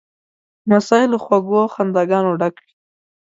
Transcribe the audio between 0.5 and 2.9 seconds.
لمسی له خوږو خنداګانو ډک وي.